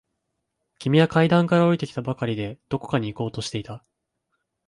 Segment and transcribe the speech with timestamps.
[0.79, 3.85] 君は階段から下りてきたばかりで、どこかに行こうとしていた。